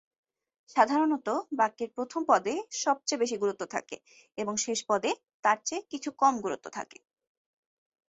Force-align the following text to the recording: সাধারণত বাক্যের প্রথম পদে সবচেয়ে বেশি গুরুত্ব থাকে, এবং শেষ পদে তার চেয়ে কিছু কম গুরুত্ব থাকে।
সাধারণত 0.75 1.27
বাক্যের 1.59 1.89
প্রথম 1.97 2.21
পদে 2.29 2.53
সবচেয়ে 2.81 3.21
বেশি 3.23 3.35
গুরুত্ব 3.37 3.63
থাকে, 3.75 3.97
এবং 4.37 4.53
শেষ 4.65 4.79
পদে 4.89 5.11
তার 5.43 5.57
চেয়ে 5.65 5.87
কিছু 5.91 6.09
কম 6.21 6.33
গুরুত্ব 6.45 6.67
থাকে। 6.77 6.97